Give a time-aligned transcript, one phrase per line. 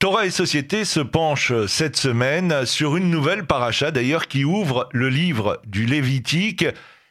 [0.00, 5.08] Torah et Société se penche cette semaine sur une nouvelle paracha d'ailleurs qui ouvre le
[5.08, 6.64] livre du Lévitique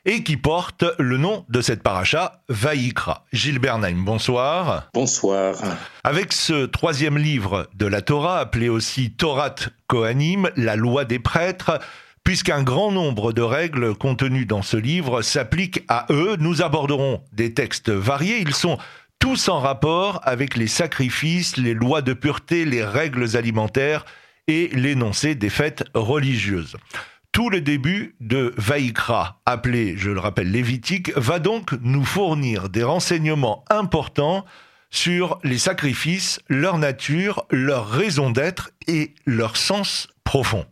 [0.06, 3.26] et qui porte le nom de cette paracha, Vaïkra.
[3.34, 4.88] Gilles Bernheim, bonsoir.
[4.94, 5.58] Bonsoir.
[6.06, 9.56] Avec ce troisième livre de la Torah, appelé aussi Torat
[9.88, 11.80] Kohanim, la loi des prêtres,
[12.24, 17.54] puisqu'un grand nombre de règles contenues dans ce livre s'appliquent à eux, nous aborderons des
[17.54, 18.40] textes variés.
[18.40, 18.78] Ils sont
[19.20, 24.06] tous en rapport avec les sacrifices, les lois de pureté, les règles alimentaires
[24.48, 26.78] et l'énoncé des fêtes religieuses.
[27.32, 32.84] Tout le début de Vaïkra, appelé, je le rappelle, Lévitique, va donc nous fournir des
[32.84, 34.46] renseignements importants
[34.90, 40.66] sur les sacrifices, leur nature, leur raison d'être et leur sens profond.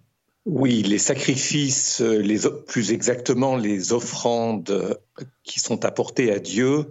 [0.46, 4.98] Oui, les sacrifices, les, plus exactement les offrandes
[5.44, 6.86] qui sont apportées à Dieu,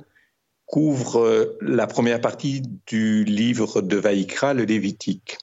[0.74, 5.38] couvre euh, la première partie du livre de Vaïkra, le Lévitique.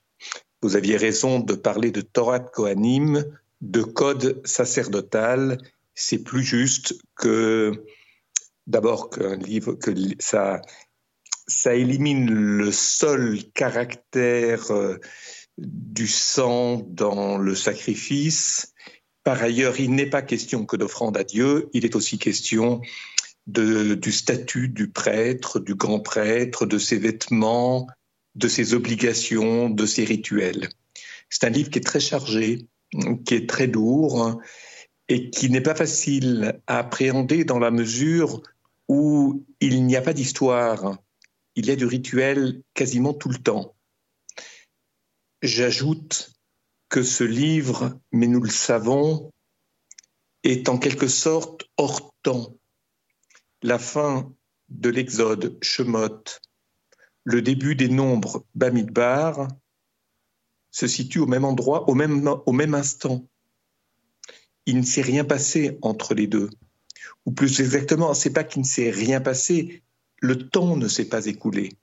[0.61, 3.23] Vous aviez raison de parler de Torah Kohanim,
[3.61, 5.57] de code sacerdotal.
[5.95, 7.85] C'est plus juste que,
[8.67, 10.61] d'abord, qu'un livre, que ça,
[11.47, 14.97] ça élimine le seul caractère euh,
[15.57, 18.73] du sang dans le sacrifice.
[19.23, 22.81] Par ailleurs, il n'est pas question que d'offrande à Dieu, il est aussi question
[23.47, 27.87] du statut du prêtre, du grand prêtre, de ses vêtements,
[28.35, 30.69] de ses obligations, de ses rituels.
[31.29, 32.67] C'est un livre qui est très chargé,
[33.25, 34.39] qui est très lourd
[35.07, 38.41] et qui n'est pas facile à appréhender dans la mesure
[38.87, 40.97] où il n'y a pas d'histoire,
[41.55, 43.75] il y a du rituel quasiment tout le temps.
[45.41, 46.31] J'ajoute
[46.89, 49.31] que ce livre, mais nous le savons,
[50.43, 52.55] est en quelque sorte hors temps
[53.61, 54.33] la fin
[54.69, 56.23] de l'Exode, Shemot,
[57.23, 59.47] le début des nombres, Bamidbar,
[60.71, 63.27] se situe au même endroit, au même, au même instant.
[64.65, 66.49] Il ne s'est rien passé entre les deux.
[67.25, 69.83] Ou plus exactement, c'est pas qu'il ne s'est rien passé,
[70.19, 71.73] le temps ne s'est pas écoulé.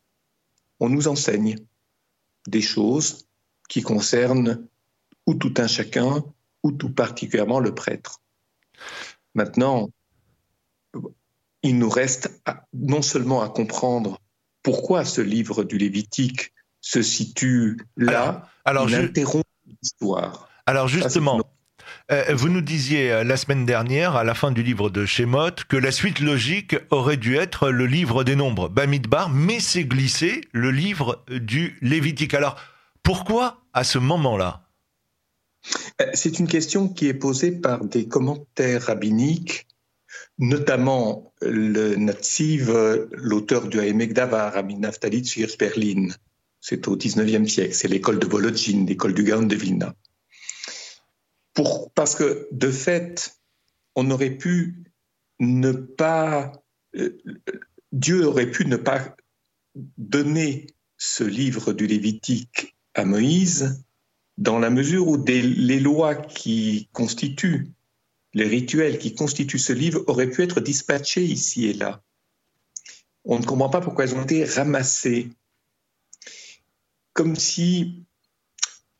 [0.81, 1.59] On nous enseigne
[2.47, 3.29] des choses
[3.69, 4.67] qui concernent
[5.27, 6.25] ou tout un chacun,
[6.63, 8.23] ou tout particulièrement le prêtre.
[9.35, 9.91] Maintenant,
[11.63, 12.41] il nous reste
[12.73, 14.19] non seulement à comprendre
[14.63, 20.49] pourquoi ce livre du Lévitique se situe là, alors, il interrompt l'histoire.
[20.67, 21.41] Alors justement,
[22.11, 25.51] euh, vous nous disiez euh, la semaine dernière, à la fin du livre de Shemot,
[25.69, 30.43] que la suite logique aurait dû être le livre des nombres, Bamidbar, mais c'est glissé
[30.53, 32.35] le livre du Lévitique.
[32.35, 32.57] Alors,
[33.03, 34.69] pourquoi à ce moment-là?
[36.01, 39.67] Euh, C'est une question qui est posée par des commentaires rabbiniques
[40.39, 42.73] notamment le Natsiv,
[43.13, 45.23] l'auteur du Haemek Davar, Rabbi Naftali
[45.59, 46.09] Berlin.
[46.61, 49.95] C'est au XIXe siècle, c'est l'école de Volodjin, l'école du Gaon de Vilna.
[51.95, 53.39] Parce que, de fait,
[53.95, 54.85] on aurait pu
[55.41, 56.53] ne pas.
[56.97, 57.21] Euh,
[57.93, 59.17] Dieu aurait pu ne pas
[59.97, 63.85] donner ce livre du Lévitique à Moïse,
[64.37, 67.73] dans la mesure où les lois qui constituent
[68.35, 72.03] les rituels qui constituent ce livre auraient pu être dispatchés ici et là.
[73.25, 75.31] On ne comprend pas pourquoi ils ont été ramassés.
[77.13, 78.05] Comme si,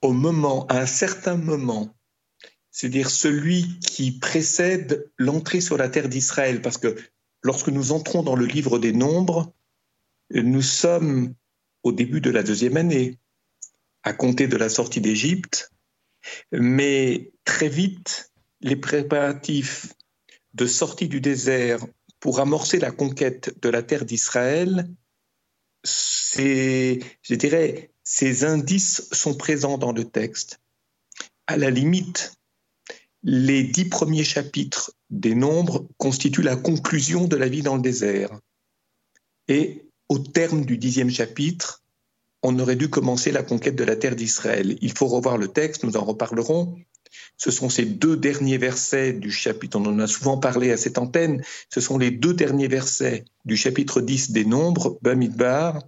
[0.03, 1.95] au moment, à un certain moment,
[2.71, 6.97] c'est-à-dire celui qui précède l'entrée sur la terre d'Israël, parce que
[7.43, 9.53] lorsque nous entrons dans le livre des nombres,
[10.31, 11.35] nous sommes
[11.83, 13.19] au début de la deuxième année,
[14.03, 15.73] à compter de la sortie d'Égypte,
[16.53, 18.28] mais très vite,
[18.61, 19.95] les préparatifs
[20.55, 21.85] de sortie du désert
[22.21, 24.89] pour amorcer la conquête de la terre d'Israël,
[25.85, 30.61] je dirais, ces indices sont présents dans le texte.
[31.47, 32.33] À la limite,
[33.23, 38.31] les dix premiers chapitres des Nombres constituent la conclusion de la vie dans le désert.
[39.49, 41.83] Et au terme du dixième chapitre,
[42.43, 44.79] on aurait dû commencer la conquête de la terre d'Israël.
[44.81, 46.79] Il faut revoir le texte, nous en reparlerons,
[47.37, 50.99] ce sont ces deux derniers versets du chapitre, on en a souvent parlé à cette
[50.99, 55.81] antenne, ce sont les deux derniers versets du chapitre 10 des Nombres, Bamidbar,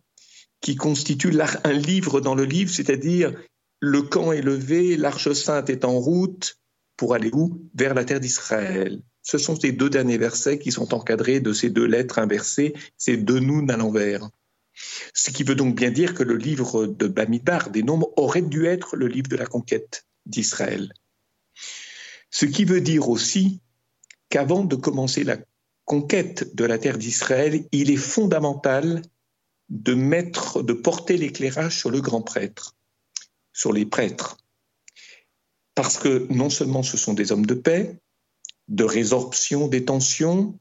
[0.61, 3.33] qui constituent un livre dans le livre, c'est-à-dire
[3.81, 6.59] le camp est levé, l'arche sainte est en route
[6.97, 7.63] pour aller où?
[7.75, 9.01] Vers la terre d'Israël.
[9.23, 13.17] Ce sont ces deux derniers versets qui sont encadrés de ces deux lettres inversées, ces
[13.17, 14.29] deux nous à l'envers.
[15.15, 18.67] Ce qui veut donc bien dire que le livre de Bamidbar, des Nombres, aurait dû
[18.67, 20.93] être le livre de la conquête d'Israël.
[22.31, 23.61] Ce qui veut dire aussi
[24.29, 25.39] qu'avant de commencer la
[25.85, 29.03] conquête de la terre d'Israël, il est fondamental
[29.69, 32.77] de mettre, de porter l'éclairage sur le grand prêtre.
[33.53, 34.39] sur les prêtres.
[35.75, 37.99] Parce que non seulement ce sont des hommes de paix,
[38.69, 40.59] de résorption des tensions,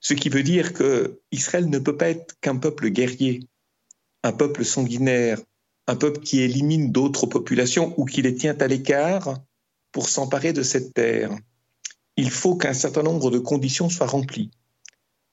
[0.00, 3.40] ce qui veut dire que Israël ne peut pas être qu'un peuple guerrier,
[4.22, 5.40] un peuple sanguinaire,
[5.86, 9.40] un peuple qui élimine d'autres populations ou qui les tient à l'écart
[9.96, 11.34] pour s'emparer de cette terre.
[12.18, 14.50] Il faut qu'un certain nombre de conditions soient remplies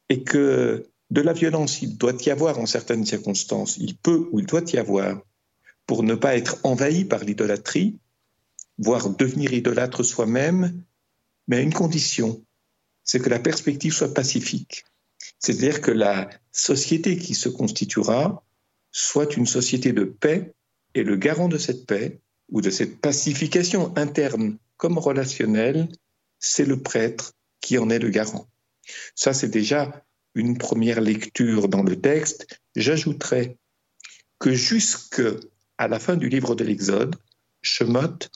[0.07, 4.39] et que de la violence, il doit y avoir en certaines circonstances, il peut ou
[4.39, 5.21] il doit y avoir,
[5.86, 7.98] pour ne pas être envahi par l'idolâtrie,
[8.77, 10.81] voire devenir idolâtre soi-même,
[11.50, 12.42] mais à une condition,
[13.04, 14.86] c'est que la perspective soit pacifique.
[15.39, 18.45] C'est-à-dire que la société qui se constituera
[18.92, 20.54] soit une société de paix
[20.95, 25.90] et le garant de cette paix ou de cette pacification interne comme relationnelle,
[26.40, 28.48] c'est le prêtre qui en est le garant.
[29.16, 30.04] Ça, c'est déjà
[30.36, 32.60] une première lecture dans le texte.
[32.75, 33.57] J'ajouterais
[34.40, 35.22] que jusque
[35.78, 37.16] à la fin du livre de l'Exode,
[37.62, 38.30] Shemot,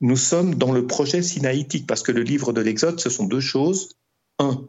[0.00, 3.40] nous sommes dans le projet sinaïtique, parce que le livre de l'Exode, ce sont deux
[3.40, 3.96] choses.
[4.38, 4.68] Un,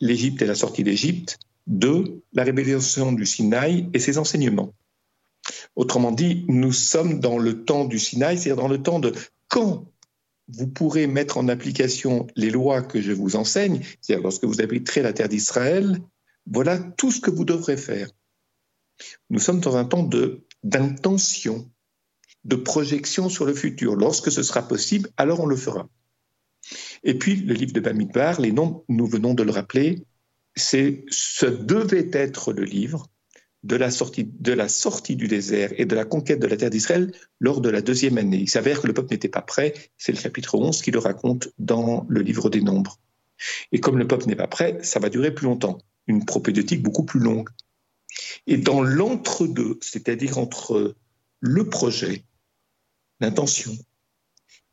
[0.00, 1.38] l'Égypte et la sortie d'Égypte.
[1.66, 4.72] Deux, la révélation du Sinaï et ses enseignements.
[5.76, 9.12] Autrement dit, nous sommes dans le temps du Sinaï, c'est-à-dire dans le temps de
[9.48, 9.86] quand
[10.48, 15.02] vous pourrez mettre en application les lois que je vous enseigne, c'est-à-dire lorsque vous habiterez
[15.02, 16.00] la terre d'Israël,
[16.46, 18.10] voilà tout ce que vous devrez faire.
[19.30, 20.08] Nous sommes dans un temps
[20.62, 21.70] d'intention,
[22.44, 23.96] de, projection sur le futur.
[23.96, 25.88] Lorsque ce sera possible, alors on le fera.
[27.02, 30.04] Et puis, le livre de Bamidbar, les noms, nous venons de le rappeler,
[30.54, 33.06] c'est ce devait être le livre
[33.64, 33.90] de la,
[34.68, 38.18] sortie, du désert et de la conquête de la terre d'Israël lors de la deuxième
[38.18, 38.36] année.
[38.36, 41.48] Il s'avère que le peuple n'était pas prêt, c'est le chapitre 11 qui le raconte
[41.58, 43.00] dans le livre des Nombres.
[43.72, 47.04] Et comme le peuple n'est pas prêt, ça va durer plus longtemps, une propédeutique beaucoup
[47.04, 47.48] plus longue.
[48.46, 50.94] Et dans l'entre-deux, c'est-à-dire entre
[51.40, 52.22] le projet,
[53.20, 53.72] l'intention,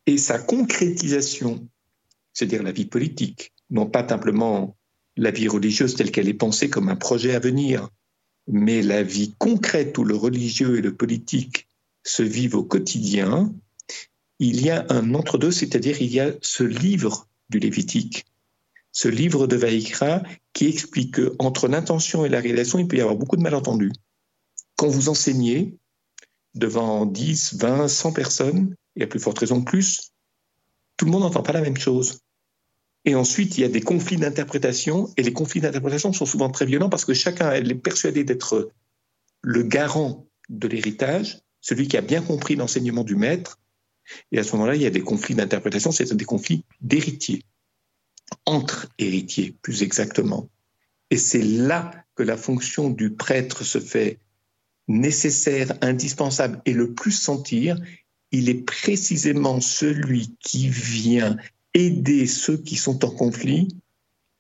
[0.05, 1.65] et sa concrétisation,
[2.33, 4.75] c'est-à-dire la vie politique, non pas simplement
[5.15, 7.89] la vie religieuse telle qu'elle est pensée comme un projet à venir,
[8.51, 11.67] mais la vie concrète où le religieux et le politique
[12.03, 13.51] se vivent au quotidien,
[14.39, 18.25] il y a un entre-deux, c'est-à-dire il y a ce livre du Lévitique,
[18.91, 20.21] ce livre de Vaïkra
[20.51, 23.93] qui explique qu'entre l'intention et la réalisation, il peut y avoir beaucoup de malentendus.
[24.75, 25.77] Quand vous enseignez
[26.53, 30.11] devant 10, 20, 100 personnes, et à plus forte raison plus,
[30.97, 32.19] tout le monde n'entend pas la même chose.
[33.05, 36.65] Et ensuite, il y a des conflits d'interprétation, et les conflits d'interprétation sont souvent très
[36.65, 38.71] violents parce que chacun est persuadé d'être
[39.41, 43.59] le garant de l'héritage, celui qui a bien compris l'enseignement du maître.
[44.31, 47.43] Et à ce moment-là, il y a des conflits d'interprétation, c'est des conflits d'héritiers,
[48.45, 50.49] entre héritiers plus exactement.
[51.09, 54.19] Et c'est là que la fonction du prêtre se fait
[54.87, 57.77] nécessaire, indispensable et le plus sentir.
[58.31, 61.37] Il est précisément celui qui vient
[61.73, 63.69] aider ceux qui sont en conflit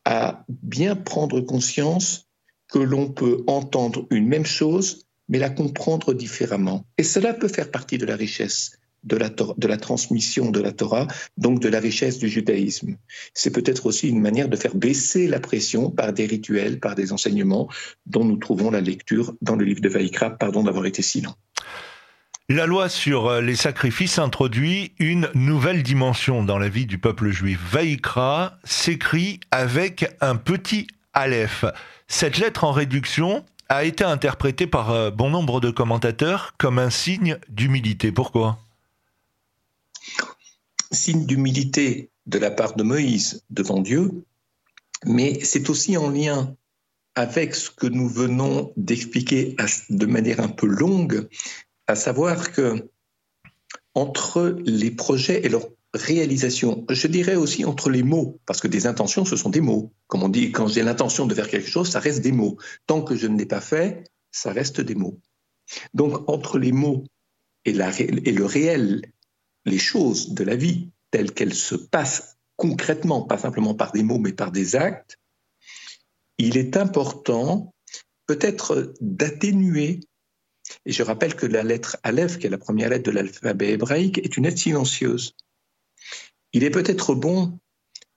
[0.05, 2.27] à bien prendre conscience
[2.67, 6.85] que l'on peut entendre une même chose, mais la comprendre différemment.
[6.97, 11.07] Et cela peut faire partie de la richesse de la, transmission de la Torah,
[11.37, 12.97] donc de la richesse du judaïsme.
[13.33, 17.11] C'est peut-être aussi une manière de faire baisser la pression par des rituels, par des
[17.11, 17.67] enseignements
[18.05, 20.31] dont nous trouvons la lecture dans le livre de Vaïkra.
[20.31, 21.35] Pardon d'avoir été si lent.
[22.53, 27.29] La loi sur euh, les sacrifices introduit une nouvelle dimension dans la vie du peuple
[27.29, 27.57] juif.
[27.71, 31.63] Vaïkra s'écrit avec un petit aleph.
[32.09, 36.89] Cette lettre en réduction a été interprétée par euh, bon nombre de commentateurs comme un
[36.89, 38.11] signe d'humilité.
[38.11, 38.59] Pourquoi?
[40.91, 44.25] Signe d'humilité de la part de Moïse devant Dieu,
[45.05, 46.53] mais c'est aussi en lien
[47.15, 49.55] avec ce que nous venons d'expliquer
[49.89, 51.29] de manière un peu longue
[51.91, 52.89] à savoir que
[53.93, 58.87] entre les projets et leur réalisation, je dirais aussi entre les mots, parce que des
[58.87, 59.91] intentions, ce sont des mots.
[60.07, 62.57] Comme on dit, quand j'ai l'intention de faire quelque chose, ça reste des mots.
[62.87, 65.19] Tant que je ne l'ai pas fait, ça reste des mots.
[65.93, 67.03] Donc entre les mots
[67.65, 69.01] et, et le réel,
[69.65, 74.19] les choses de la vie telles qu'elles se passent concrètement, pas simplement par des mots,
[74.19, 75.17] mais par des actes,
[76.37, 77.73] il est important
[78.27, 79.99] peut-être d'atténuer
[80.85, 84.17] et je rappelle que la lettre Aleph, qui est la première lettre de l'alphabet hébraïque,
[84.19, 85.35] est une lettre silencieuse.
[86.53, 87.59] Il est peut-être bon,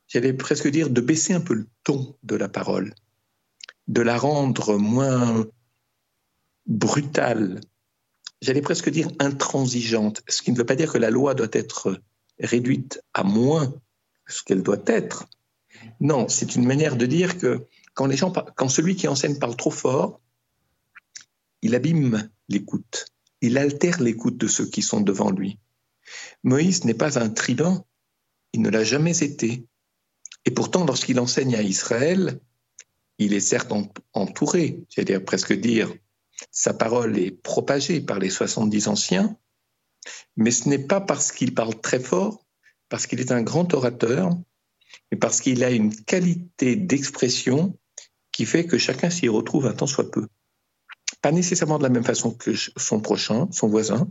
[0.08, 2.94] j'allais presque dire, de baisser un peu le ton de la parole,
[3.88, 5.46] de la rendre moins
[6.66, 7.60] brutale,
[8.40, 12.00] j'allais presque dire intransigeante, ce qui ne veut pas dire que la loi doit être
[12.38, 13.74] réduite à moins
[14.26, 15.26] ce qu'elle doit être.
[16.00, 19.56] Non, c'est une manière de dire que quand, les gens, quand celui qui enseigne parle
[19.56, 20.20] trop fort,
[21.64, 23.06] il abîme l'écoute.
[23.40, 25.58] il altère l'écoute de ceux qui sont devant lui.
[26.42, 27.84] Moïse n'est pas un tribun,
[28.52, 29.66] il ne l'a jamais été.
[30.44, 32.38] Et pourtant, lorsqu'il enseigne à Israël,
[33.18, 33.72] il est certes
[34.12, 35.90] entouré, c'est-à-dire presque dire,
[36.50, 39.38] sa parole est propagée par les 70 anciens,
[40.36, 42.44] mais ce n'est pas parce qu'il parle très fort,
[42.90, 44.30] parce qu'il est un grand orateur,
[45.10, 47.78] mais parce qu'il a une qualité d'expression
[48.32, 50.28] qui fait que chacun s'y retrouve un tant soit peu.
[51.24, 54.06] Pas nécessairement de la même façon que son prochain, son voisin,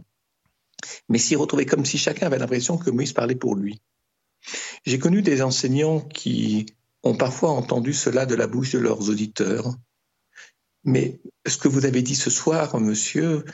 [1.09, 3.83] mais s'y retrouver comme si chacun avait l'impression que Moïse parlait pour lui.
[4.83, 6.65] J'ai connu des enseignants qui
[7.03, 9.75] ont parfois entendu cela de la bouche de leurs auditeurs.
[10.85, 13.45] Mais ce que vous avez dit ce soir, monsieur,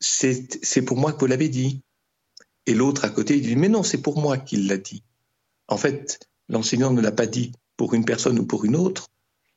[0.00, 1.82] c'est pour moi que vous l'avez dit.
[2.64, 5.04] Et l'autre à côté, il dit, mais non, c'est pour moi qu'il l'a dit.
[5.68, 9.10] En fait, l'enseignant ne l'a pas dit pour une personne ou pour une autre.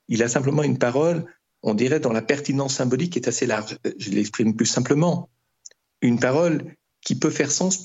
[0.10, 1.26] Il a simplement une parole,
[1.66, 3.78] on dirait, dans la pertinence symbolique est assez large.
[3.98, 5.30] Je l'exprime plus simplement.
[6.02, 7.82] Une parole qui peut faire sens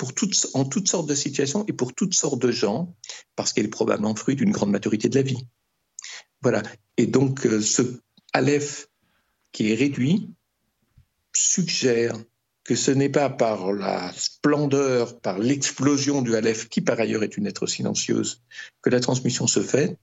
[0.54, 2.94] en toutes sortes de situations et pour toutes sortes de gens,
[3.36, 5.46] parce qu'elle est probablement fruit d'une grande maturité de la vie.
[6.42, 6.62] Voilà.
[6.98, 7.82] Et donc, euh, ce
[8.34, 8.88] Aleph
[9.52, 10.30] qui est réduit
[11.34, 12.14] suggère
[12.64, 17.38] que ce n'est pas par la splendeur, par l'explosion du Aleph, qui par ailleurs est
[17.38, 18.42] une lettre silencieuse,
[18.82, 19.96] que la transmission se fait,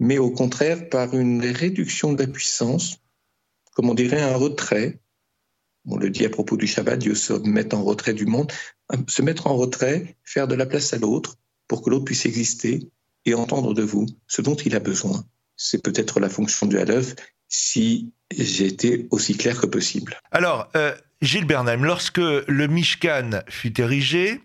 [0.00, 2.98] mais au contraire par une réduction de la puissance,
[3.74, 5.00] comme on dirait un retrait,
[5.86, 8.50] on le dit à propos du Shabbat, Dieu se met en retrait du monde,
[9.08, 11.36] se mettre en retrait, faire de la place à l'autre
[11.68, 12.88] pour que l'autre puisse exister
[13.26, 15.24] et entendre de vous ce dont il a besoin.
[15.56, 17.14] C'est peut-être la fonction du Halef
[17.48, 20.18] si j'étais aussi clair que possible.
[20.32, 24.40] Alors, euh, Gilles Bernheim, lorsque le Mishkan fut érigé,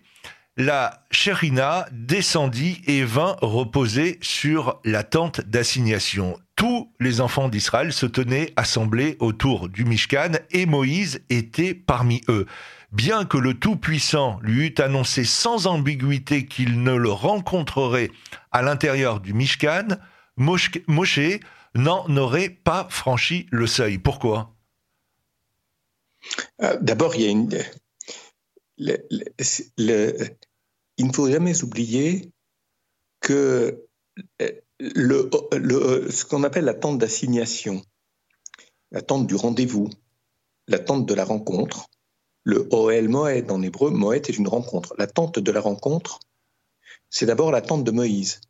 [0.56, 8.04] la Sherina descendit et vint reposer sur la tente d'assignation tous les enfants d'Israël se
[8.04, 12.44] tenaient assemblés autour du Mishkan et Moïse était parmi eux.
[12.92, 18.10] Bien que le Tout-Puissant lui eût annoncé sans ambiguïté qu'il ne le rencontrerait
[18.52, 19.88] à l'intérieur du Mishkan,
[20.36, 20.70] Moshe
[21.74, 23.96] n'en aurait pas franchi le seuil.
[23.96, 24.54] Pourquoi?
[26.60, 27.48] Euh, D'abord, il
[28.76, 28.96] ne
[31.14, 32.30] faut jamais oublier
[33.20, 33.82] que
[34.80, 37.82] ce qu'on appelle la tente d'assignation,
[38.90, 39.88] la tente du rendez-vous,
[40.68, 41.88] la tente de la rencontre,
[42.44, 44.94] le Oel Moed en hébreu, Moed est une rencontre.
[44.98, 46.20] La tente de la rencontre,
[47.10, 48.40] c'est d'abord la tente de Moïse.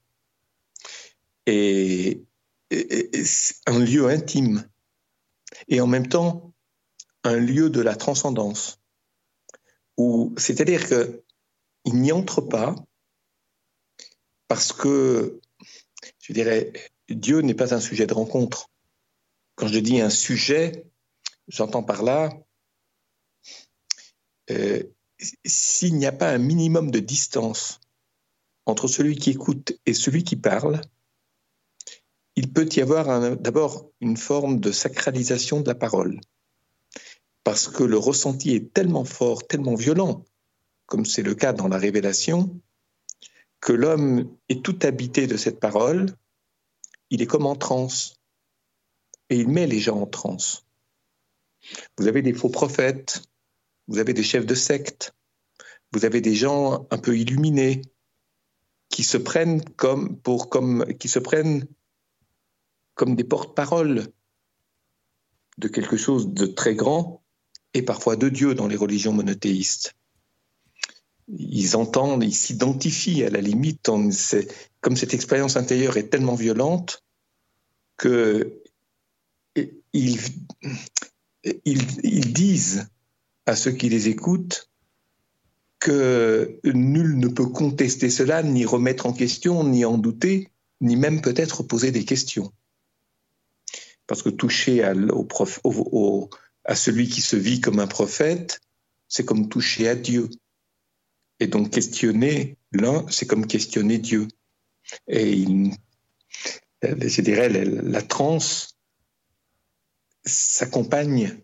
[1.47, 2.25] Et,
[3.67, 4.65] un lieu intime.
[5.67, 6.53] Et en même temps,
[7.25, 8.79] un lieu de la transcendance.
[10.37, 12.77] C'est-à-dire qu'il n'y entre pas
[14.47, 15.40] parce que
[16.31, 16.73] je dirais,
[17.09, 18.71] Dieu n'est pas un sujet de rencontre.
[19.57, 20.87] Quand je dis un sujet,
[21.49, 22.31] j'entends par là,
[24.53, 24.85] euh,
[25.45, 27.81] s'il n'y a pas un minimum de distance
[28.65, 30.81] entre celui qui écoute et celui qui parle,
[32.37, 36.21] il peut y avoir d'abord une forme de sacralisation de la parole.
[37.43, 40.25] Parce que le ressenti est tellement fort, tellement violent,
[40.87, 42.61] comme c'est le cas dans la révélation,
[43.61, 46.07] que l'homme est tout habité de cette parole,
[47.11, 48.15] il est comme en transe.
[49.29, 50.65] Et il met les gens en transe.
[51.99, 53.23] Vous avez des faux prophètes,
[53.87, 55.15] vous avez des chefs de secte,
[55.93, 57.83] vous avez des gens un peu illuminés
[58.89, 61.67] qui se prennent comme pour comme qui se prennent
[62.95, 64.09] comme des porte-paroles
[65.59, 67.23] de quelque chose de très grand
[67.75, 69.95] et parfois de Dieu dans les religions monothéistes
[71.39, 73.91] ils entendent, ils s'identifient à la limite.
[74.81, 77.05] comme cette expérience intérieure est tellement violente
[77.97, 78.61] que
[79.93, 80.19] ils,
[82.33, 82.89] disent
[83.47, 84.71] à ceux qui les écoutent
[85.79, 91.21] que nul ne peut contester cela, ni remettre en question, ni en douter, ni même
[91.21, 92.53] peut-être poser des questions.
[94.07, 94.95] Parce que toucher à
[96.75, 98.61] celui qui se vit comme un prophète,
[99.09, 100.29] c'est comme toucher à Dieu.
[101.41, 104.29] Et donc questionner l'un, c'est comme questionner Dieu.
[105.09, 105.47] Et
[106.83, 108.79] je dirais, la, transe
[110.25, 111.39] s'accompagne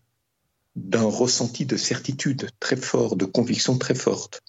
[0.75, 4.43] d'un ressenti de certitude très fort, de conviction très forte.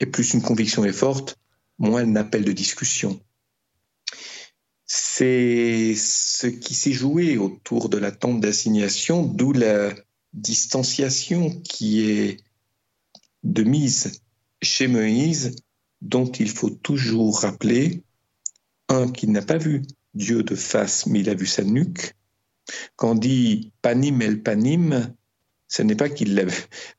[0.00, 1.38] Et plus une conviction est forte,
[1.78, 3.20] moins elle n'appelle de discussion.
[4.84, 9.94] C'est ce qui s'est joué autour de la tente d'assignation, d'où la
[10.34, 12.40] distanciation qui est
[13.42, 14.20] de mise
[14.62, 15.56] chez Moïse
[16.00, 18.02] dont il faut toujours rappeler,
[18.88, 19.82] un, qu'il n'a pas vu
[20.14, 22.14] Dieu de face, mais il a vu sa nuque.
[22.96, 25.14] Quand on dit panim el panim,
[25.70, 26.44] Ce n'est pas qu'il l'a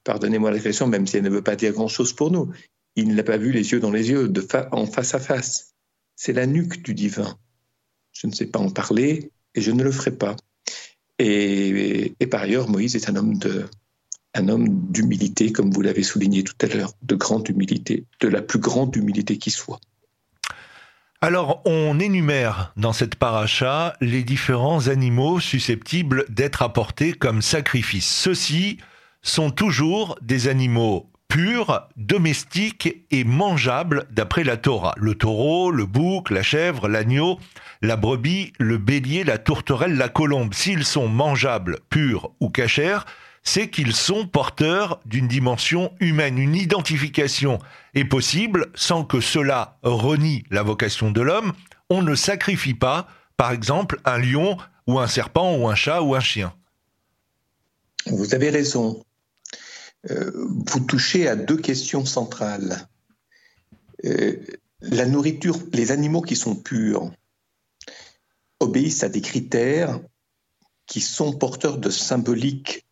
[0.04, 2.52] pardonnez-moi l'expression, même si elle ne veut pas dire grand-chose pour nous,
[2.96, 4.32] il ne l'a pas vu les yeux dans les yeux,
[4.72, 5.74] en face à face.
[6.16, 7.38] C'est la nuque du divin.
[8.12, 10.36] Je ne sais pas en parler et je ne le ferai pas.
[11.18, 13.66] Et, par ailleurs, Moïse est un homme de,
[14.36, 18.42] un homme d'humilité, comme vous l'avez souligné tout à l'heure, de grande humilité, de la
[18.42, 19.80] plus grande humilité qui soit.
[21.22, 28.08] Alors, on énumère dans cette paracha les différents animaux susceptibles d'être apportés comme sacrifice.
[28.08, 28.78] Ceux-ci
[29.22, 34.96] sont toujours des animaux purs, domestiques et mangeables d'après la Torah.
[34.98, 37.38] Le taureau, le bouc, la chèvre, l'agneau,
[37.82, 40.54] la brebis, le bélier, la tourterelle, la colombe.
[40.54, 43.00] S'ils sont mangeables, purs ou cachers,
[43.44, 46.38] c'est qu'ils sont porteurs d'une dimension humaine.
[46.38, 47.60] Une identification
[47.94, 51.54] est possible sans que cela renie la vocation de l'homme.
[51.90, 56.16] On ne sacrifie pas, par exemple, un lion ou un serpent ou un chat ou
[56.16, 56.54] un chien.
[58.08, 59.04] Vous avez raison.
[60.10, 60.32] Euh,
[60.66, 62.88] vous touchez à deux questions centrales.
[64.06, 64.38] Euh,
[64.82, 67.12] la nourriture, les animaux qui sont purs
[68.60, 70.00] obéissent à des critères
[70.86, 72.86] qui sont porteurs de symboliques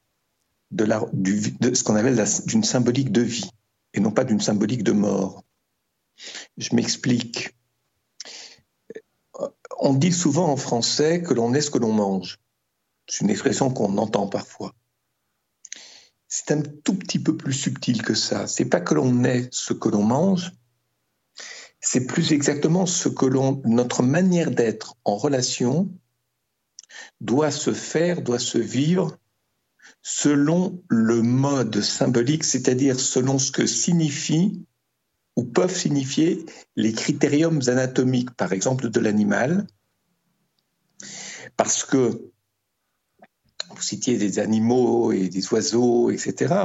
[0.72, 3.50] de, la, de ce qu'on appelle d'une symbolique de vie
[3.94, 5.44] et non pas d'une symbolique de mort.
[6.58, 7.56] Je m'explique.
[9.80, 12.40] On dit souvent en français que l'on est ce que l'on mange.
[13.08, 14.74] C'est une expression qu'on entend parfois.
[16.28, 18.48] C'est un tout petit peu plus subtil que ça.
[18.48, 20.52] C'est pas que l'on est ce que l'on mange,
[21.80, 25.90] c'est plus exactement ce que l'on, notre manière d'être en relation
[27.22, 29.18] doit se faire, doit se vivre
[30.02, 34.66] selon le mode symbolique, c'est-à-dire selon ce que signifient
[35.36, 39.68] ou peuvent signifier les critériums anatomiques, par exemple, de l'animal.
[41.56, 42.32] Parce que
[43.70, 46.56] vous citiez des animaux et des oiseaux, etc.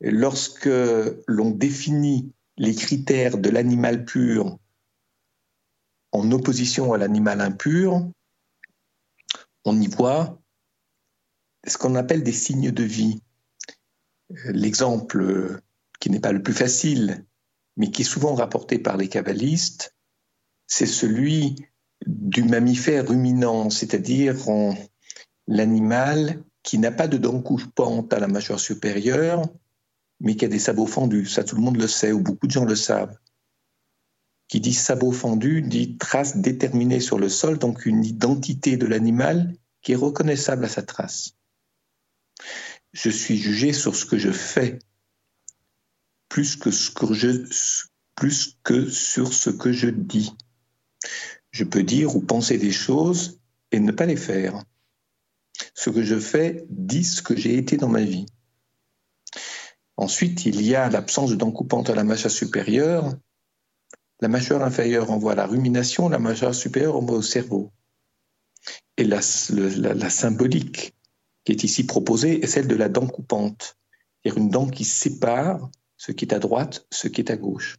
[0.00, 0.70] Lorsque
[1.26, 4.58] l'on définit les critères de l'animal pur
[6.12, 8.08] en opposition à l'animal impur,
[9.64, 10.40] on y voit
[11.66, 13.20] ce qu'on appelle des signes de vie.
[14.46, 15.60] L'exemple
[16.00, 17.24] qui n'est pas le plus facile,
[17.76, 19.94] mais qui est souvent rapporté par les kabbalistes,
[20.66, 21.56] c'est celui
[22.06, 24.36] du mammifère ruminant, c'est-à-dire
[25.46, 29.42] l'animal qui n'a pas de dents coupantes à la mâchoire supérieure,
[30.20, 31.26] mais qui a des sabots fendus.
[31.26, 33.16] Ça, tout le monde le sait, ou beaucoup de gens le savent.
[34.48, 39.54] Qui dit sabot fendu dit trace déterminée sur le sol, donc une identité de l'animal
[39.82, 41.37] qui est reconnaissable à sa trace
[42.92, 44.78] je suis jugé sur ce que je fais
[46.28, 50.32] plus que, sur ce que je dis.
[51.50, 53.40] Je peux dire ou penser des choses
[53.72, 54.62] et ne pas les faire.
[55.74, 58.26] Ce que je fais dit ce que j'ai été dans ma vie.
[59.96, 63.14] Ensuite, il y a l'absence de dents coupantes à la mâchoire supérieure.
[64.20, 67.72] La mâchoire inférieure envoie la rumination, la mâchoire supérieure envoie au cerveau.
[68.96, 70.94] Et la symbolique
[71.48, 73.78] qui est ici proposée est celle de la dent coupante,
[74.22, 77.78] c'est-à-dire une dent qui sépare ce qui est à droite, ce qui est à gauche.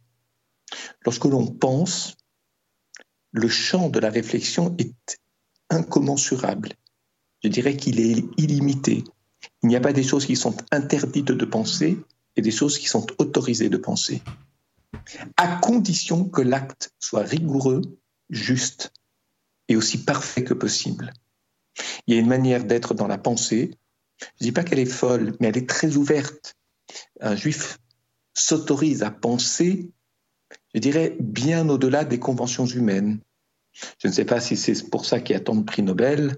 [1.04, 2.16] Lorsque l'on pense,
[3.30, 5.20] le champ de la réflexion est
[5.68, 6.70] incommensurable.
[7.44, 9.04] Je dirais qu'il est illimité.
[9.62, 11.96] Il n'y a pas des choses qui sont interdites de penser
[12.34, 14.20] et des choses qui sont autorisées de penser,
[15.36, 17.82] à condition que l'acte soit rigoureux,
[18.30, 18.92] juste
[19.68, 21.12] et aussi parfait que possible.
[22.06, 23.72] Il y a une manière d'être dans la pensée.
[24.20, 26.56] Je ne dis pas qu'elle est folle, mais elle est très ouverte.
[27.20, 27.78] Un juif
[28.34, 29.90] s'autorise à penser,
[30.74, 33.20] je dirais, bien au-delà des conventions humaines.
[33.98, 36.36] Je ne sais pas si c'est pour ça qu'il y a tant de prix Nobel.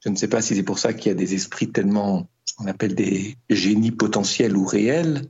[0.00, 2.54] Je ne sais pas si c'est pour ça qu'il y a des esprits tellement, ce
[2.54, 5.28] qu'on appelle des génies potentiels ou réels.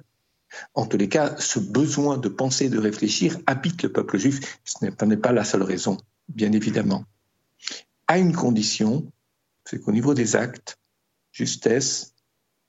[0.74, 4.60] En tous les cas, ce besoin de penser, de réfléchir habite le peuple juif.
[4.64, 5.96] Ce n'est pas la seule raison,
[6.28, 7.04] bien évidemment.
[8.06, 9.10] À une condition,
[9.64, 10.78] c'est qu'au niveau des actes,
[11.32, 12.14] justesse,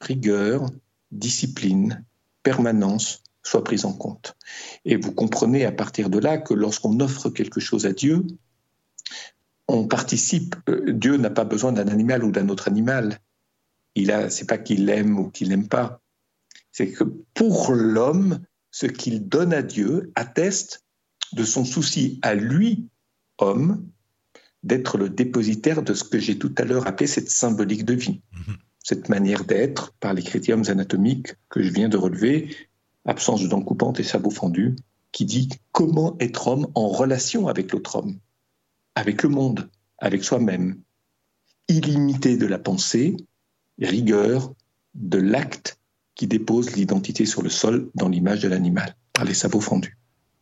[0.02, 0.70] rigueur,
[1.12, 2.04] discipline,
[2.44, 4.36] permanence soient prises en compte.
[4.86, 8.26] Et vous comprenez à partir de là que lorsqu'on offre quelque chose à Dieu,
[9.68, 10.56] on participe.
[10.70, 13.20] Euh, Dieu n'a pas besoin d'un animal ou d'un autre animal.
[13.96, 16.02] Il a, c'est pas qu'il l'aime ou qu'il n'aime pas.
[16.72, 17.04] C'est que
[17.34, 18.40] pour l'homme,
[18.72, 20.84] ce qu'il donne à Dieu atteste
[21.34, 22.90] de son souci à lui,
[23.38, 23.88] homme,
[24.66, 28.22] d'être le dépositaire de ce que j'ai tout à l'heure appelé cette symbolique de vie,
[28.34, 28.56] mhm.
[28.84, 32.56] cette manière d'être par les critériums anatomiques que je viens de relever,
[33.06, 34.76] absence de dents coupantes et sabots fendus,
[35.12, 38.18] qui dit comment être homme en relation avec l'autre homme,
[38.96, 40.82] avec le monde, avec soi-même,
[41.68, 43.16] illimité de la pensée,
[43.80, 44.52] rigueur,
[44.96, 45.80] de l'acte
[46.16, 49.98] qui dépose l'identité sur le sol dans l'image de l'animal, par les sabots fendus.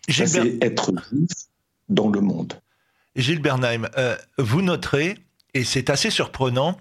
[0.07, 1.29] c'est être juif
[1.89, 2.53] dans le monde.
[3.15, 5.17] Gilles Bernheim, euh, vous noterez,
[5.53, 6.77] et c'est assez surprenant,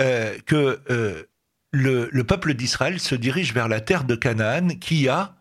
[0.00, 1.24] euh, que euh,
[1.70, 5.34] le, peuple d'Israël se dirige vers la terre de Canaan qui a,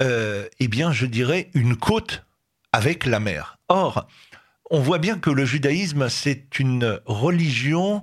[0.00, 2.24] eh bien, je dirais, une côte
[2.72, 3.58] avec la mer.
[3.68, 4.08] Or,
[4.68, 8.02] on voit bien que le judaïsme, c'est une religion,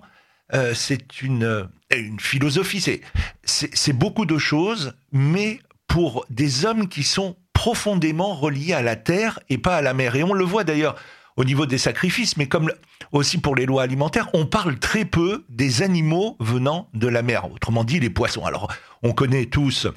[0.74, 3.02] c'est une, une philosophie,
[3.44, 9.42] c'est beaucoup de choses, mais pour des hommes qui sont profondément reliés à la terre
[9.50, 10.16] et pas à la mer.
[10.16, 10.96] Et on le voit d'ailleurs
[11.40, 12.70] au niveau des sacrifices, mais comme
[13.14, 17.50] aussi pour les lois alimentaires, on parle très peu des animaux venant de la mer,
[17.50, 18.46] autrement dit les poissons.
[18.46, 18.70] Alors,
[19.04, 19.88] on connaît tous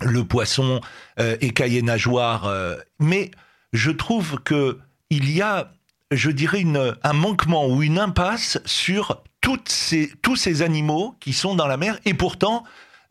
[0.00, 0.80] le poisson
[1.20, 3.30] euh, et nageoire, euh, mais
[3.74, 4.78] je trouve que
[5.10, 5.72] il y a,
[6.10, 6.64] je dirais,
[7.02, 9.22] un manquement ou une impasse sur
[9.66, 12.64] ces, tous ces animaux qui sont dans la mer, et pourtant,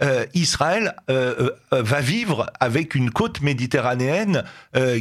[0.03, 4.43] euh, Israël euh, euh, va vivre avec une côte méditerranéenne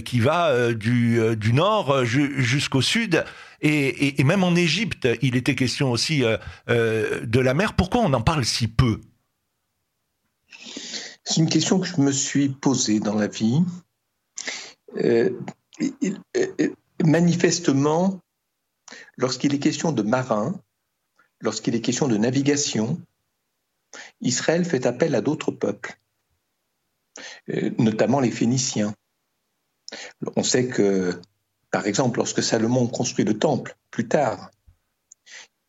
[0.05, 3.25] qui va du, nord jusqu'au sud.
[3.61, 6.23] Et, et, même en Égypte, il était question aussi
[6.67, 7.75] de la mer.
[7.75, 9.01] Pourquoi on en parle si peu?
[11.25, 13.63] C'est une question que je me suis posée dans la vie.
[17.05, 18.21] manifestement,
[19.17, 20.59] lorsqu'il est question de marins,
[21.41, 22.99] lorsqu'il est question de navigation,
[24.21, 25.99] Israël fait appel à d'autres peuples,
[27.51, 28.95] euh, notamment les Phéniciens.
[30.37, 31.21] On sait que,
[31.71, 34.51] par exemple, lorsque Salomon construit le temple, plus tard,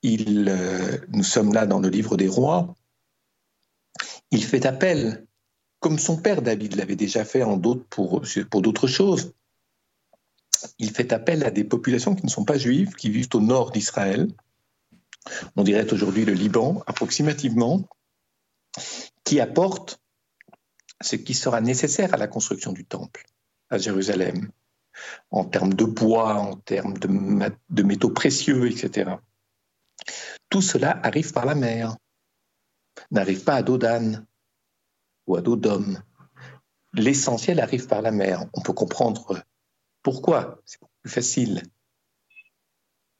[0.05, 2.75] euh, nous sommes là dans le livre des rois,
[4.31, 5.25] il fait appel,
[5.79, 9.33] comme son père David l'avait déjà fait en pour, pour d'autres choses,
[10.79, 13.71] il fait appel à des populations qui ne sont pas juives, qui vivent au nord
[13.71, 14.27] d'Israël,
[15.55, 17.87] on dirait aujourd'hui le Liban, approximativement,
[19.23, 19.99] qui apporte
[21.01, 23.25] ce qui sera nécessaire à la construction du temple
[23.69, 24.51] à Jérusalem,
[25.31, 29.11] en termes de bois, en termes de, métaux précieux, etc.
[30.49, 31.97] Tout cela arrive par la mer,
[33.11, 34.25] n'arrive pas à dos d'âne
[35.27, 36.01] ou à dos d'homme.
[36.93, 38.45] L'essentiel arrive par la mer.
[38.53, 39.43] On peut comprendre
[40.01, 41.63] pourquoi, c'est plus facile.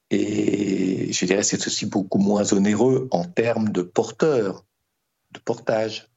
[0.10, 4.64] Et je dirais c'est aussi beaucoup moins onéreux en termes de porteurs
[5.40, 6.10] portage.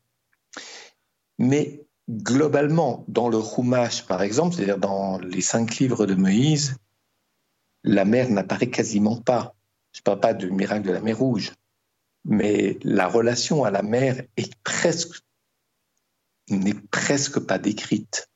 [1.38, 6.76] Mais globalement, dans le Chumash, par exemple, c'est-à-dire dans les cinq livres de Moïse,
[7.84, 9.54] la mer n'apparaît quasiment pas.
[9.92, 11.52] Je ne parle pas du miracle de la mer Rouge,
[12.24, 15.22] mais la relation à la mer est presque
[16.50, 18.28] n'est presque pas décrite.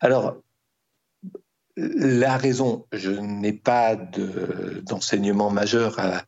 [0.00, 0.36] Alors,
[1.76, 6.24] la raison, je n'ai pas d'enseignement majeur à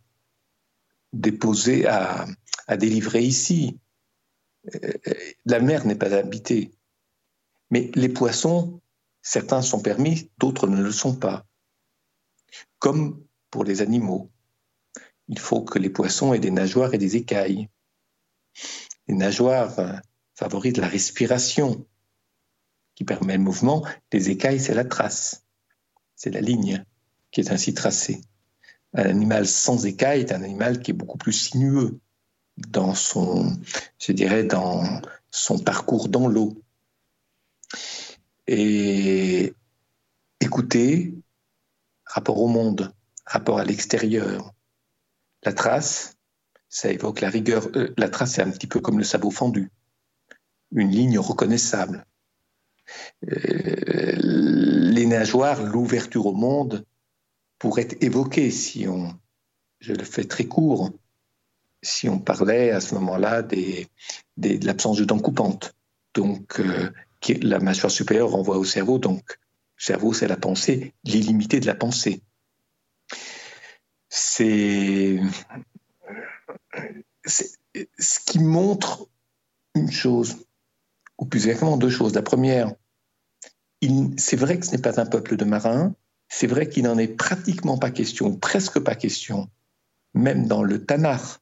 [1.12, 2.26] déposer, à,
[2.66, 3.78] à délivrer ici.
[4.74, 4.92] Euh,
[5.46, 6.70] la mer n'est pas habitée.
[7.70, 8.80] Mais les poissons,
[9.22, 11.46] certains sont permis, d'autres ne le sont pas.
[12.78, 14.30] Comme pour les animaux.
[15.28, 17.68] Il faut que les poissons aient des nageoires et des écailles.
[19.06, 19.92] Les nageoires euh,
[20.34, 21.86] favorisent la respiration
[22.94, 23.86] qui permet le mouvement.
[24.12, 25.44] Les écailles, c'est la trace.
[26.16, 26.84] C'est la ligne
[27.30, 28.20] qui est ainsi tracée.
[28.94, 32.00] Un animal sans écailles est un animal qui est beaucoup plus sinueux
[32.56, 33.52] dans son,
[33.98, 34.82] je dirais, dans
[35.30, 36.60] son parcours dans l'eau.
[38.46, 39.52] Et
[40.40, 41.14] écouter,
[42.06, 42.92] rapport au monde,
[43.26, 44.54] rapport à l'extérieur.
[45.42, 46.16] La trace,
[46.68, 47.68] ça évoque la rigueur.
[47.76, 49.70] Euh, la trace, c'est un petit peu comme le sabot fendu,
[50.72, 52.04] une ligne reconnaissable.
[53.30, 56.84] Euh, les nageoires, l'ouverture au monde
[57.58, 59.18] pourrait évoquer, si on,
[59.80, 60.90] je le fais très court,
[61.82, 65.74] si on parlait à ce moment-là de l'absence de dents coupantes.
[66.14, 66.90] Donc, euh,
[67.42, 68.98] la mâchoire supérieure renvoie au cerveau.
[68.98, 69.38] Donc,
[69.76, 72.22] le cerveau, c'est la pensée, l'illimité de la pensée.
[74.08, 75.20] C'est
[77.24, 79.08] ce qui montre
[79.74, 80.46] une chose,
[81.18, 82.14] ou plus exactement deux choses.
[82.14, 82.72] La première,
[84.16, 85.94] c'est vrai que ce n'est pas un peuple de marins,
[86.28, 89.48] c'est vrai qu'il n'en est pratiquement pas question, presque pas question,
[90.14, 91.40] même dans le Tanakh,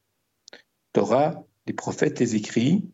[0.93, 2.89] Torah, les prophètes, les écrits,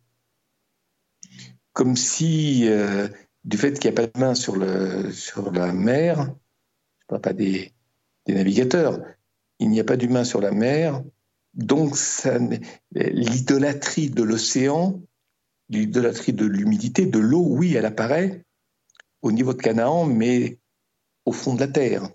[1.73, 3.07] comme si, euh,
[3.43, 7.33] du fait qu'il n'y a pas de main sur, la mer, je ne parle pas
[7.33, 7.73] des,
[8.27, 8.99] navigateurs,
[9.59, 11.03] il n'y a pas d'humain sur la mer,
[11.53, 11.95] donc
[12.91, 15.01] l'idolâtrie de l'océan,
[15.69, 18.43] l'idolâtrie de l'humidité, de l'eau, oui, elle apparaît
[19.21, 20.57] au niveau de Canaan, mais
[21.25, 22.09] au fond de la terre.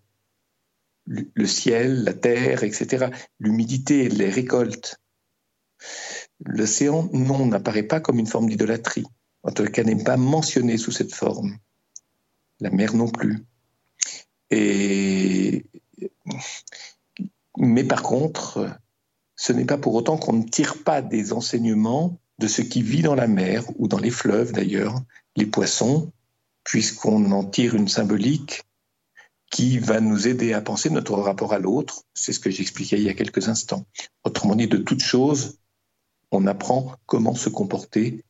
[1.07, 3.07] Le ciel, la terre, etc.
[3.39, 5.01] L'humidité, les récoltes.
[6.45, 9.07] L'océan, non, n'apparaît pas comme une forme d'idolâtrie.
[9.43, 11.57] En tout cas, n'est pas mentionné sous cette forme.
[12.61, 13.45] La mer non plus.
[17.59, 18.79] Mais par contre,
[19.37, 23.03] ce n'est pas pour autant qu'on ne tire pas des enseignements de ce qui vit
[23.03, 25.01] dans la mer ou dans les fleuves d'ailleurs,
[25.37, 26.13] les poissons,
[26.65, 28.63] puisqu'on en tire une symbolique
[29.51, 32.03] qui va nous aider à penser notre rapport à l'autre.
[32.15, 33.87] C'est ce que j'expliquais il y a quelques instants.
[34.25, 35.59] Autrement dit, de toute chose,
[36.31, 38.25] on apprend comment se comporter,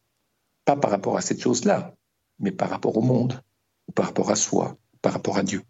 [0.65, 1.95] pas par rapport à cette chose-là,
[2.39, 3.43] mais par rapport au monde,
[3.95, 5.63] par rapport à soi, par rapport à Dieu.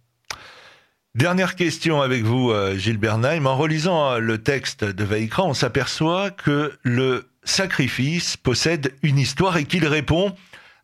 [1.14, 3.46] Dernière question avec vous, euh, Gilles Bernheim.
[3.46, 9.56] En relisant euh, le texte de Veikra, on s'aperçoit que le sacrifice possède une histoire
[9.56, 10.34] et qu'il répond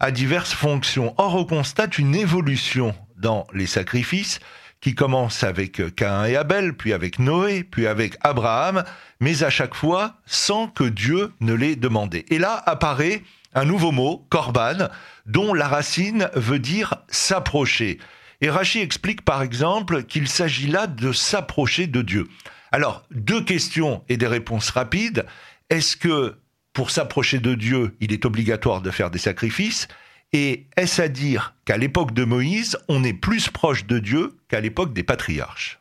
[0.01, 1.15] à diverses fonctions.
[1.19, 4.39] Or, on constate une évolution dans les sacrifices
[4.83, 8.85] qui commence avec Cain et Abel, puis avec Noé, puis avec Abraham,
[9.19, 12.27] mais à chaque fois sans que Dieu ne l'ait demandé.
[12.29, 13.23] Et là apparaît
[13.55, 14.89] un nouveau mot, korban,
[15.25, 17.99] dont la racine veut dire s'approcher.
[18.43, 22.29] Et Rachi explique par exemple qu'il s'agit là de s'approcher de Dieu.
[22.73, 25.25] Alors, deux questions et des réponses rapides.
[25.71, 26.37] Est-ce que
[26.75, 29.89] pour s'approcher de Dieu, il est obligatoire de faire des sacrifices?
[30.37, 34.61] Et est-ce à dire qu'à l'époque de Moïse, on est plus proche de Dieu qu'à
[34.61, 35.81] l'époque des patriarches?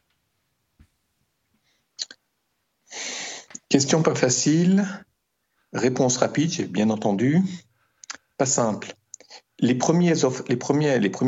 [3.68, 4.88] Question pas facile,
[5.74, 7.42] réponse rapide, j'ai bien entendu.
[8.38, 8.94] Pas simple.
[9.58, 10.14] Les premiers,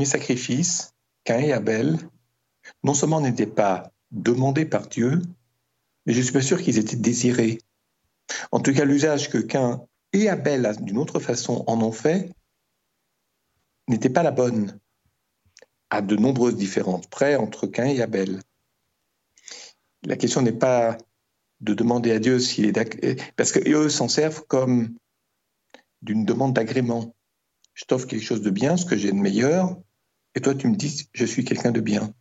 [0.05, 1.97] sacrifices, Cain et Abel,
[2.83, 5.19] non seulement n'étaient pas demandés par Dieu,
[6.05, 7.57] mais je suis pas sûr qu'ils étaient désirés.
[8.51, 9.81] En tout cas, l'usage que Cain
[10.13, 12.29] et Abel, d'une autre façon, en ont fait,
[13.87, 14.79] n'était pas la bonne,
[15.89, 18.41] à de nombreuses différences près entre Cain et Abel.
[20.03, 20.97] La question n'est pas
[21.61, 22.99] de demander à Dieu s'il est d'accord,
[23.35, 24.95] parce qu'eux s'en servent comme
[26.01, 27.15] d'une demande d'agrément.
[27.73, 29.77] Je t'offre quelque chose de bien, ce que j'ai de meilleur,
[30.35, 32.13] et toi tu me dis je suis quelqu'un de bien.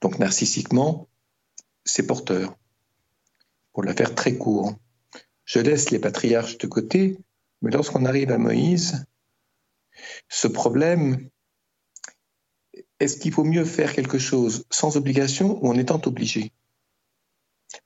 [0.00, 1.08] Donc narcissiquement,
[1.84, 2.56] c'est porteur.
[3.72, 4.74] Pour la faire très court.
[5.44, 7.18] Je laisse les patriarches de côté,
[7.60, 9.04] mais lorsqu'on arrive à Moïse,
[10.28, 11.28] ce problème,
[13.00, 16.52] est-ce qu'il vaut mieux faire quelque chose sans obligation ou en étant obligé?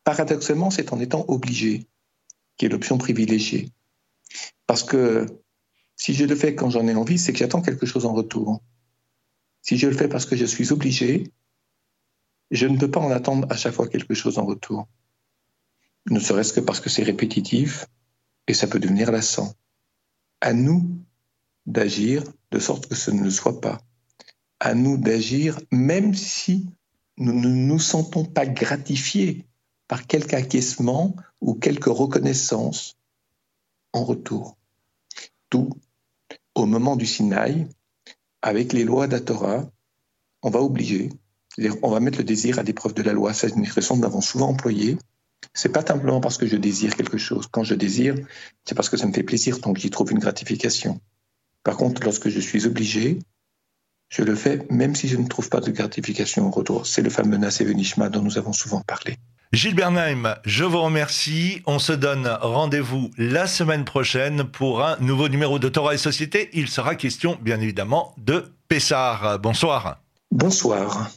[0.05, 1.87] Paradoxalement, c'est en étant obligé
[2.57, 3.71] qui est l'option privilégiée.
[4.67, 5.27] Parce que
[5.97, 8.63] si je le fais quand j'en ai envie, c'est que j'attends quelque chose en retour.
[9.63, 11.33] Si je le fais parce que je suis obligé,
[12.51, 14.89] je ne peux pas en attendre à chaque fois quelque chose en retour
[16.11, 17.87] ne serait-ce que parce que c'est répétitif
[18.47, 19.53] et ça peut devenir lassant.
[20.41, 21.05] À nous
[21.69, 23.81] d'agir de sorte que ce ne soit pas.
[24.59, 26.67] À nous d'agir même si
[27.19, 29.45] nous ne nous sentons pas gratifiés
[29.87, 32.97] par quelque acquiescement ou quelque reconnaissance
[33.93, 34.57] en retour.
[35.51, 35.71] Tout
[36.55, 37.69] au moment du Sinaï,
[38.43, 39.71] avec les lois d'Atora,
[40.43, 41.11] on va obliger,
[41.83, 43.33] on va mettre le désir à l'épreuve de la loi.
[43.33, 44.99] C'est une expression que nous avons souvent employée.
[45.55, 47.47] C'est pas simplement parce que je désire quelque chose.
[47.51, 48.15] Quand je désire,
[48.65, 51.01] c'est parce que ça me fait plaisir, donc j'y trouve une gratification.
[51.65, 53.19] Par contre, lorsque je suis obligé,
[54.09, 56.87] je le fais même si je ne trouve pas de gratification en retour.
[56.87, 59.17] C'est le fameux Nasevenishma dont nous avons souvent parlé.
[59.53, 61.63] Gilles Bernheim, je vous remercie.
[61.67, 66.51] On se donne rendez-vous la semaine prochaine pour un nouveau numéro de Torah et Société.
[66.53, 69.39] Il sera question, bien évidemment, de Pessar.
[69.39, 70.03] Bonsoir.
[70.31, 71.11] Bonsoir.